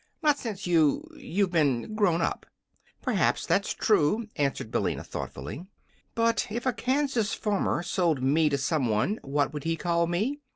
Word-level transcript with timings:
Not 0.23 0.39
since 0.39 0.65
you 0.65 1.03
you've 1.15 1.51
been 1.51 1.93
grown 1.93 2.23
up." 2.23 2.47
"Perhaps 3.03 3.45
that's 3.45 3.71
true," 3.75 4.25
answered 4.35 4.71
Billina, 4.71 5.03
thoughtfully. 5.03 5.67
"But 6.15 6.47
if 6.49 6.65
a 6.65 6.73
Kansas 6.73 7.35
farmer 7.35 7.83
sold 7.83 8.19
me 8.23 8.49
to 8.49 8.57
some 8.57 8.89
one, 8.89 9.19
what 9.21 9.53
would 9.53 9.63
he 9.63 9.75
call 9.75 10.07
me? 10.07 10.39